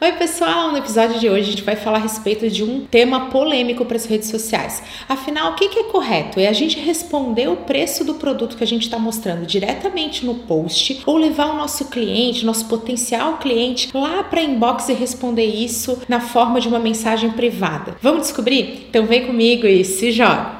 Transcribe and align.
Oi, 0.00 0.10
pessoal! 0.12 0.72
No 0.72 0.78
episódio 0.78 1.20
de 1.20 1.30
hoje 1.30 1.42
a 1.42 1.50
gente 1.52 1.62
vai 1.62 1.76
falar 1.76 1.98
a 1.98 2.00
respeito 2.00 2.50
de 2.50 2.64
um 2.64 2.84
tema 2.84 3.30
polêmico 3.30 3.84
para 3.84 3.96
as 3.96 4.04
redes 4.04 4.28
sociais. 4.28 4.82
Afinal, 5.08 5.52
o 5.52 5.54
que, 5.54 5.78
é 5.78 5.84
correto? 5.84 6.40
É 6.40 6.48
a 6.48 6.52
gente 6.52 6.80
responder 6.80 7.48
o 7.48 7.58
preço 7.58 8.04
do 8.04 8.14
produto 8.14 8.56
que 8.56 8.64
a 8.64 8.66
gente 8.66 8.82
está 8.82 8.98
mostrando 8.98 9.46
diretamente 9.46 10.26
no 10.26 10.34
post 10.34 11.00
ou 11.06 11.16
levar 11.16 11.54
o 11.54 11.56
nosso 11.56 11.86
cliente, 11.86 12.44
nosso 12.44 12.66
potencial 12.66 13.38
cliente, 13.38 13.90
lá 13.94 14.24
para 14.24 14.42
inbox 14.42 14.88
e 14.88 14.94
responder 14.94 15.46
isso 15.46 16.02
na 16.08 16.18
forma 16.18 16.60
de 16.60 16.66
uma 16.66 16.80
mensagem 16.80 17.30
privada? 17.30 17.96
Vamos 18.02 18.22
descobrir? 18.22 18.86
Então 18.90 19.06
vem 19.06 19.24
comigo 19.24 19.64
e 19.64 19.84
se 19.84 20.10
joga! 20.10 20.53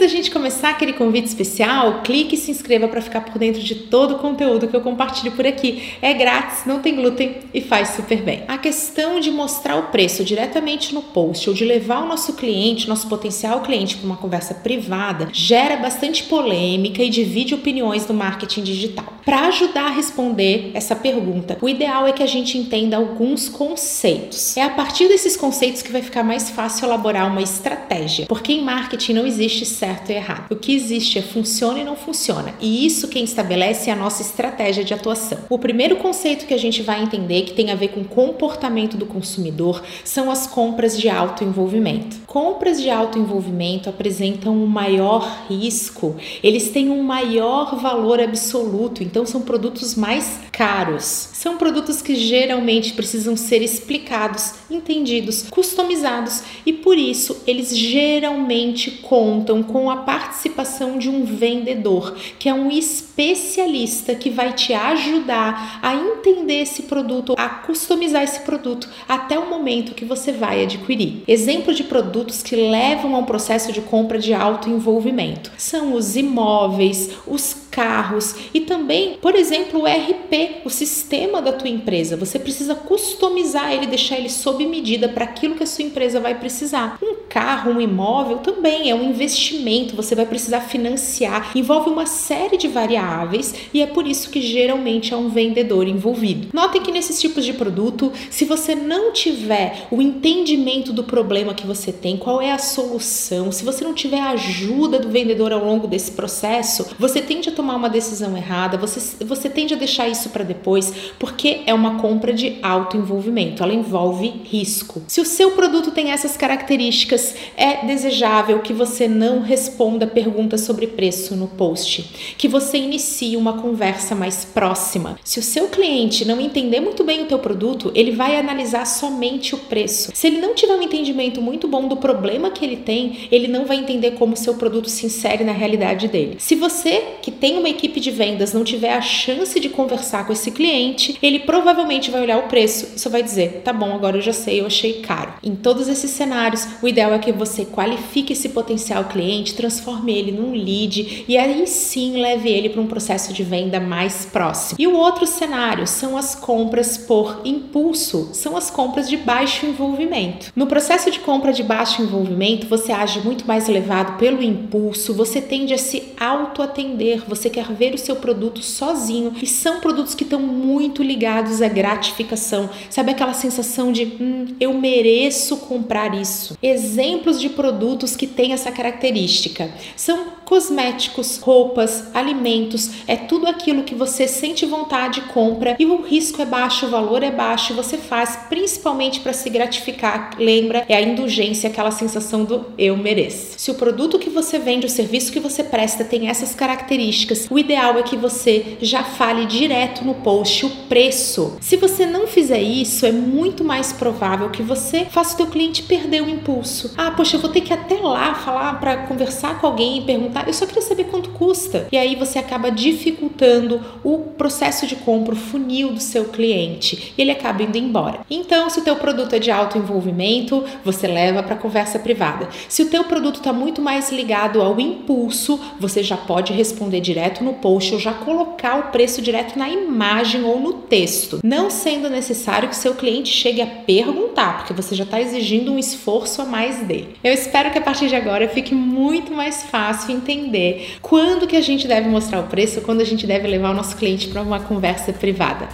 Da 0.00 0.08
gente 0.08 0.30
começar 0.30 0.70
aquele 0.70 0.94
convite 0.94 1.26
especial, 1.26 2.00
clique 2.02 2.34
e 2.34 2.38
se 2.38 2.50
inscreva 2.50 2.88
para 2.88 3.00
ficar 3.00 3.20
por 3.20 3.38
dentro 3.38 3.60
de 3.60 3.74
todo 3.74 4.16
o 4.16 4.18
conteúdo 4.18 4.66
que 4.66 4.74
eu 4.74 4.80
compartilho 4.80 5.32
por 5.32 5.46
aqui. 5.46 5.92
É 6.00 6.12
grátis, 6.14 6.64
não 6.64 6.80
tem 6.80 6.96
glúten 6.96 7.36
e 7.52 7.60
faz 7.60 7.90
super 7.90 8.22
bem. 8.22 8.42
A 8.48 8.56
questão 8.56 9.20
de 9.20 9.30
mostrar 9.30 9.76
o 9.76 9.84
preço 9.84 10.24
diretamente 10.24 10.94
no 10.94 11.02
post 11.02 11.48
ou 11.48 11.54
de 11.54 11.64
levar 11.64 12.02
o 12.02 12.08
nosso 12.08 12.32
cliente, 12.32 12.88
nosso 12.88 13.08
potencial 13.08 13.60
cliente 13.60 13.96
para 13.96 14.06
uma 14.06 14.16
conversa 14.16 14.54
privada, 14.54 15.28
gera 15.32 15.76
bastante 15.76 16.24
polêmica 16.24 17.02
e 17.02 17.10
divide 17.10 17.54
opiniões 17.54 18.08
no 18.08 18.14
marketing 18.14 18.62
digital. 18.62 19.12
Para 19.24 19.48
ajudar 19.48 19.86
a 19.86 19.90
responder 19.90 20.70
essa 20.72 20.96
pergunta, 20.96 21.58
o 21.60 21.68
ideal 21.68 22.06
é 22.06 22.12
que 22.12 22.22
a 22.22 22.26
gente 22.26 22.56
entenda 22.56 22.96
alguns 22.96 23.48
conceitos. 23.48 24.56
É 24.56 24.62
a 24.62 24.70
partir 24.70 25.08
desses 25.08 25.36
conceitos 25.36 25.82
que 25.82 25.92
vai 25.92 26.02
ficar 26.02 26.24
mais 26.24 26.50
fácil 26.50 26.86
elaborar 26.86 27.30
uma 27.30 27.42
estratégia, 27.42 28.26
porque 28.26 28.52
em 28.52 28.64
marketing 28.64 29.12
não 29.12 29.26
existe 29.26 29.50
existe 29.50 29.66
certo 29.90 30.10
e 30.10 30.14
errado. 30.14 30.46
O 30.50 30.56
que 30.56 30.74
existe 30.74 31.18
é 31.18 31.22
funciona 31.22 31.80
e 31.80 31.84
não 31.84 31.96
funciona. 31.96 32.54
E 32.60 32.86
isso 32.86 33.08
quem 33.08 33.24
estabelece 33.24 33.90
é 33.90 33.92
a 33.92 33.96
nossa 33.96 34.22
estratégia 34.22 34.84
de 34.84 34.94
atuação. 34.94 35.38
O 35.48 35.58
primeiro 35.58 35.96
conceito 35.96 36.46
que 36.46 36.54
a 36.54 36.58
gente 36.58 36.82
vai 36.82 37.02
entender 37.02 37.42
que 37.42 37.52
tem 37.52 37.70
a 37.70 37.74
ver 37.74 37.88
com 37.88 38.04
comportamento 38.04 38.96
do 38.96 39.06
consumidor 39.06 39.82
são 40.04 40.30
as 40.30 40.46
compras 40.46 40.98
de 40.98 41.08
alto 41.08 41.42
envolvimento. 41.42 42.18
Compras 42.26 42.80
de 42.80 42.88
alto 42.88 43.18
envolvimento 43.18 43.88
apresentam 43.88 44.54
um 44.54 44.66
maior 44.66 45.46
risco, 45.48 46.16
eles 46.42 46.70
têm 46.70 46.90
um 46.90 47.02
maior 47.02 47.76
valor 47.76 48.20
absoluto, 48.20 49.02
então 49.02 49.26
são 49.26 49.42
produtos 49.42 49.96
mais 49.96 50.40
caros. 50.60 51.30
São 51.32 51.56
produtos 51.56 52.02
que 52.02 52.14
geralmente 52.14 52.92
precisam 52.92 53.34
ser 53.34 53.62
explicados, 53.62 54.56
entendidos, 54.70 55.46
customizados 55.48 56.42
e 56.66 56.72
por 56.74 56.98
isso 56.98 57.42
eles 57.46 57.74
geralmente 57.74 58.90
contam 58.90 59.62
com 59.62 59.90
a 59.90 59.96
participação 59.96 60.98
de 60.98 61.08
um 61.08 61.24
vendedor, 61.24 62.14
que 62.38 62.46
é 62.46 62.52
um 62.52 62.70
especialista 62.70 64.14
que 64.14 64.28
vai 64.28 64.52
te 64.52 64.74
ajudar 64.74 65.80
a 65.80 65.94
entender 65.94 66.60
esse 66.60 66.82
produto, 66.82 67.34
a 67.38 67.48
customizar 67.48 68.22
esse 68.22 68.40
produto 68.40 68.86
até 69.08 69.38
o 69.38 69.48
momento 69.48 69.94
que 69.94 70.04
você 70.04 70.30
vai 70.30 70.62
adquirir. 70.62 71.22
Exemplo 71.26 71.72
de 71.72 71.84
produtos 71.84 72.42
que 72.42 72.54
levam 72.54 73.16
a 73.16 73.20
um 73.20 73.24
processo 73.24 73.72
de 73.72 73.80
compra 73.80 74.18
de 74.18 74.34
alto 74.34 74.68
envolvimento 74.68 75.50
são 75.56 75.94
os 75.94 76.16
imóveis, 76.16 77.12
os 77.26 77.59
carros 77.70 78.34
e 78.52 78.60
também, 78.60 79.16
por 79.20 79.34
exemplo, 79.34 79.80
o 79.80 79.86
RP, 79.86 80.62
o 80.64 80.70
sistema 80.70 81.40
da 81.40 81.52
tua 81.52 81.68
empresa. 81.68 82.16
Você 82.16 82.38
precisa 82.38 82.74
customizar 82.74 83.72
ele, 83.72 83.86
deixar 83.86 84.18
ele 84.18 84.28
sob 84.28 84.66
medida 84.66 85.08
para 85.08 85.24
aquilo 85.24 85.54
que 85.54 85.62
a 85.62 85.66
sua 85.66 85.84
empresa 85.84 86.20
vai 86.20 86.38
precisar. 86.38 86.98
Um 87.02 87.14
carro, 87.28 87.72
um 87.72 87.80
imóvel 87.80 88.38
também 88.38 88.90
é 88.90 88.94
um 88.94 89.10
investimento, 89.10 89.96
você 89.96 90.14
vai 90.14 90.26
precisar 90.26 90.60
financiar, 90.62 91.52
envolve 91.54 91.88
uma 91.88 92.06
série 92.06 92.56
de 92.56 92.68
variáveis 92.68 93.54
e 93.72 93.80
é 93.80 93.86
por 93.86 94.06
isso 94.06 94.30
que 94.30 94.40
geralmente 94.40 95.14
é 95.14 95.16
um 95.16 95.28
vendedor 95.28 95.86
envolvido. 95.86 96.48
Notem 96.52 96.82
que 96.82 96.92
nesses 96.92 97.20
tipos 97.20 97.44
de 97.44 97.52
produto, 97.52 98.12
se 98.30 98.44
você 98.44 98.74
não 98.74 99.12
tiver 99.12 99.86
o 99.90 100.02
entendimento 100.02 100.92
do 100.92 101.04
problema 101.04 101.54
que 101.54 101.66
você 101.66 101.92
tem, 101.92 102.16
qual 102.16 102.42
é 102.42 102.50
a 102.52 102.58
solução, 102.58 103.52
se 103.52 103.64
você 103.64 103.84
não 103.84 103.94
tiver 103.94 104.20
a 104.20 104.30
ajuda 104.30 104.98
do 104.98 105.08
vendedor 105.08 105.52
ao 105.52 105.64
longo 105.64 105.86
desse 105.86 106.12
processo, 106.12 106.86
você 106.98 107.20
tende 107.20 107.48
a 107.48 107.52
tomar 107.60 107.76
uma 107.76 107.90
decisão 107.90 108.34
errada, 108.34 108.78
você, 108.78 109.22
você 109.22 109.50
tende 109.50 109.74
a 109.74 109.76
deixar 109.76 110.08
isso 110.08 110.30
para 110.30 110.42
depois, 110.42 110.94
porque 111.18 111.60
é 111.66 111.74
uma 111.74 111.98
compra 111.98 112.32
de 112.32 112.56
alto 112.62 112.96
envolvimento, 112.96 113.62
ela 113.62 113.74
envolve 113.74 114.28
risco. 114.44 115.02
Se 115.06 115.20
o 115.20 115.26
seu 115.26 115.50
produto 115.50 115.90
tem 115.90 116.10
essas 116.10 116.38
características, 116.38 117.34
é 117.58 117.84
desejável 117.84 118.60
que 118.60 118.72
você 118.72 119.06
não 119.06 119.42
responda 119.42 120.06
perguntas 120.06 120.62
sobre 120.62 120.86
preço 120.86 121.36
no 121.36 121.48
post, 121.48 122.34
que 122.38 122.48
você 122.48 122.78
inicie 122.78 123.36
uma 123.36 123.58
conversa 123.58 124.14
mais 124.14 124.42
próxima. 124.42 125.18
Se 125.22 125.38
o 125.38 125.42
seu 125.42 125.68
cliente 125.68 126.24
não 126.24 126.40
entender 126.40 126.80
muito 126.80 127.04
bem 127.04 127.24
o 127.24 127.26
teu 127.26 127.38
produto, 127.38 127.92
ele 127.94 128.12
vai 128.12 128.38
analisar 128.38 128.86
somente 128.86 129.54
o 129.54 129.58
preço. 129.58 130.12
Se 130.14 130.26
ele 130.28 130.38
não 130.38 130.54
tiver 130.54 130.74
um 130.74 130.82
entendimento 130.82 131.42
muito 131.42 131.68
bom 131.68 131.86
do 131.86 131.98
problema 131.98 132.50
que 132.50 132.64
ele 132.64 132.76
tem, 132.76 133.28
ele 133.30 133.48
não 133.48 133.66
vai 133.66 133.76
entender 133.76 134.12
como 134.12 134.32
o 134.32 134.36
seu 134.36 134.54
produto 134.54 134.88
se 134.88 135.04
insere 135.04 135.44
na 135.44 135.52
realidade 135.52 136.08
dele. 136.08 136.36
Se 136.38 136.54
você 136.54 137.02
que 137.20 137.30
tem 137.30 137.49
tem 137.50 137.58
uma 137.58 137.68
equipe 137.68 137.98
de 137.98 138.12
vendas 138.12 138.52
não 138.52 138.62
tiver 138.62 138.92
a 138.92 139.00
chance 139.00 139.58
de 139.58 139.68
conversar 139.68 140.24
com 140.24 140.32
esse 140.32 140.52
cliente, 140.52 141.18
ele 141.20 141.40
provavelmente 141.40 142.08
vai 142.08 142.22
olhar 142.22 142.38
o 142.38 142.44
preço 142.44 142.90
e 142.94 143.00
só 143.00 143.10
vai 143.10 143.24
dizer: 143.24 143.62
tá 143.64 143.72
bom, 143.72 143.92
agora 143.92 144.18
eu 144.18 144.22
já 144.22 144.32
sei, 144.32 144.60
eu 144.60 144.66
achei 144.66 145.00
caro. 145.00 145.32
Em 145.42 145.56
todos 145.56 145.88
esses 145.88 146.12
cenários, 146.12 146.64
o 146.80 146.86
ideal 146.86 147.12
é 147.12 147.18
que 147.18 147.32
você 147.32 147.64
qualifique 147.64 148.34
esse 148.34 148.50
potencial 148.50 149.06
cliente, 149.06 149.56
transforme 149.56 150.12
ele 150.12 150.30
num 150.30 150.52
lead 150.52 151.24
e 151.26 151.36
aí 151.36 151.66
sim 151.66 152.20
leve 152.20 152.48
ele 152.48 152.68
para 152.68 152.80
um 152.80 152.86
processo 152.86 153.32
de 153.32 153.42
venda 153.42 153.80
mais 153.80 154.26
próximo. 154.26 154.76
E 154.78 154.86
o 154.86 154.94
outro 154.94 155.26
cenário 155.26 155.88
são 155.88 156.16
as 156.16 156.36
compras 156.36 156.96
por 156.96 157.40
impulso, 157.44 158.30
são 158.32 158.56
as 158.56 158.70
compras 158.70 159.08
de 159.08 159.16
baixo 159.16 159.66
envolvimento. 159.66 160.52
No 160.54 160.68
processo 160.68 161.10
de 161.10 161.18
compra 161.18 161.52
de 161.52 161.64
baixo 161.64 162.00
envolvimento, 162.00 162.68
você 162.68 162.92
age 162.92 163.18
muito 163.20 163.44
mais 163.44 163.66
levado 163.66 164.18
pelo 164.18 164.40
impulso, 164.40 165.12
você 165.12 165.40
tende 165.40 165.74
a 165.74 165.78
se 165.78 166.12
auto-atender, 166.16 167.24
você 167.26 167.39
quer 167.48 167.72
ver 167.72 167.94
o 167.94 167.98
seu 167.98 168.16
produto 168.16 168.62
sozinho 168.62 169.32
e 169.40 169.46
são 169.46 169.80
produtos 169.80 170.14
que 170.14 170.24
estão 170.24 170.40
muito 170.40 171.02
ligados 171.02 171.62
à 171.62 171.68
gratificação. 171.68 172.68
Sabe 172.90 173.12
aquela 173.12 173.32
sensação 173.32 173.92
de 173.92 174.04
hum, 174.20 174.46
eu 174.60 174.74
mereço 174.74 175.56
comprar 175.58 176.14
isso? 176.14 176.58
Exemplos 176.62 177.40
de 177.40 177.48
produtos 177.48 178.16
que 178.16 178.26
têm 178.26 178.52
essa 178.52 178.70
característica 178.70 179.70
são 179.96 180.39
cosméticos, 180.50 181.38
roupas, 181.38 182.12
alimentos, 182.12 182.90
é 183.06 183.14
tudo 183.14 183.46
aquilo 183.46 183.84
que 183.84 183.94
você 183.94 184.26
sente 184.26 184.66
vontade 184.66 185.20
compra 185.32 185.76
e 185.78 185.86
o 185.86 186.02
risco 186.02 186.42
é 186.42 186.44
baixo, 186.44 186.86
o 186.86 186.90
valor 186.90 187.22
é 187.22 187.30
baixo, 187.30 187.72
você 187.72 187.96
faz 187.96 188.36
principalmente 188.48 189.20
para 189.20 189.32
se 189.32 189.48
gratificar. 189.48 190.32
Lembra? 190.36 190.84
É 190.88 190.96
a 190.96 191.00
indulgência, 191.00 191.70
aquela 191.70 191.92
sensação 191.92 192.42
do 192.42 192.66
eu 192.76 192.96
mereço. 192.96 193.50
Se 193.58 193.70
o 193.70 193.74
produto 193.74 194.18
que 194.18 194.28
você 194.28 194.58
vende, 194.58 194.86
o 194.86 194.90
serviço 194.90 195.30
que 195.30 195.38
você 195.38 195.62
presta 195.62 196.02
tem 196.02 196.28
essas 196.28 196.52
características, 196.52 197.46
o 197.48 197.56
ideal 197.56 197.96
é 197.96 198.02
que 198.02 198.16
você 198.16 198.76
já 198.82 199.04
fale 199.04 199.46
direto 199.46 200.04
no 200.04 200.14
post 200.14 200.66
o 200.66 200.70
preço. 200.88 201.58
Se 201.60 201.76
você 201.76 202.04
não 202.04 202.26
fizer 202.26 202.60
isso, 202.60 203.06
é 203.06 203.12
muito 203.12 203.62
mais 203.62 203.92
provável 203.92 204.50
que 204.50 204.64
você 204.64 205.04
faça 205.04 205.34
o 205.34 205.36
teu 205.36 205.46
cliente 205.46 205.84
perder 205.84 206.24
o 206.24 206.28
impulso. 206.28 206.92
Ah, 206.96 207.12
poxa, 207.12 207.36
eu 207.36 207.40
vou 207.40 207.50
ter 207.50 207.60
que 207.60 207.72
até 207.72 207.94
lá 208.00 208.34
falar 208.34 208.80
para 208.80 208.96
conversar 209.06 209.60
com 209.60 209.68
alguém 209.68 209.98
e 209.98 210.00
perguntar 210.04 210.39
eu 210.46 210.52
só 210.52 210.66
queria 210.66 210.82
saber 210.82 211.04
quanto 211.04 211.30
custa. 211.30 211.88
E 211.92 211.96
aí 211.96 212.14
você 212.16 212.38
acaba 212.38 212.70
dificultando 212.70 213.80
o 214.02 214.18
processo 214.18 214.86
de 214.86 214.96
compra, 214.96 215.34
o 215.34 215.38
funil 215.38 215.92
do 215.92 216.00
seu 216.00 216.26
cliente, 216.26 217.14
e 217.16 217.22
ele 217.22 217.30
acaba 217.30 217.62
indo 217.62 217.76
embora. 217.76 218.20
Então, 218.30 218.68
se 218.70 218.80
o 218.80 218.84
teu 218.84 218.96
produto 218.96 219.34
é 219.34 219.38
de 219.38 219.50
alto 219.50 219.78
envolvimento, 219.78 220.64
você 220.84 221.06
leva 221.06 221.42
para 221.42 221.56
conversa 221.56 221.98
privada. 221.98 222.48
Se 222.68 222.82
o 222.82 222.88
teu 222.88 223.04
produto 223.04 223.36
está 223.36 223.52
muito 223.52 223.80
mais 223.82 224.10
ligado 224.10 224.60
ao 224.60 224.80
impulso, 224.80 225.60
você 225.78 226.02
já 226.02 226.16
pode 226.16 226.52
responder 226.52 227.00
direto 227.00 227.44
no 227.44 227.54
post 227.54 227.94
ou 227.94 228.00
já 228.00 228.12
colocar 228.12 228.78
o 228.78 228.90
preço 228.90 229.22
direto 229.22 229.58
na 229.58 229.68
imagem 229.68 230.44
ou 230.44 230.58
no 230.58 230.72
texto, 230.72 231.40
não 231.42 231.70
sendo 231.70 232.08
necessário 232.08 232.68
que 232.68 232.76
seu 232.76 232.94
cliente 232.94 233.30
chegue 233.30 233.60
a 233.60 233.66
perguntar, 233.66 234.58
porque 234.58 234.72
você 234.72 234.94
já 234.94 235.04
está 235.04 235.20
exigindo 235.20 235.72
um 235.72 235.78
esforço 235.78 236.42
a 236.42 236.44
mais 236.44 236.80
dele. 236.86 237.16
Eu 237.22 237.32
espero 237.32 237.70
que 237.70 237.78
a 237.78 237.82
partir 237.82 238.08
de 238.08 238.16
agora 238.16 238.48
fique 238.48 238.74
muito 238.74 239.32
mais 239.32 239.62
fácil 239.64 240.14
entender 240.14 240.29
entender 240.30 240.96
quando 241.02 241.46
que 241.46 241.56
a 241.56 241.60
gente 241.60 241.86
deve 241.86 242.08
mostrar 242.08 242.40
o 242.40 242.44
preço, 242.44 242.80
quando 242.80 243.00
a 243.00 243.04
gente 243.04 243.26
deve 243.26 243.46
levar 243.46 243.70
o 243.70 243.74
nosso 243.74 243.96
cliente 243.96 244.28
para 244.28 244.42
uma 244.42 244.60
conversa 244.60 245.12
privada. 245.12 245.68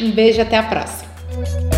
Um 0.00 0.10
beijo, 0.10 0.40
até 0.40 0.56
a 0.56 0.62
próxima. 0.62 1.69